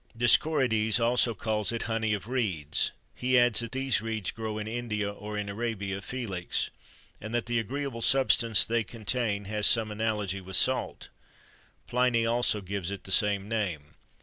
[0.15, 4.57] [XXIII 67] Dioscorides also calls it "honey of reeds;" he adds that these reeds grow
[4.57, 6.71] in India, or in Arabia Felix,
[7.21, 12.89] and that the agreeable substance they contain has some analogy with salt.[XXIII=68] Pliny also gives
[12.89, 13.93] it the same name.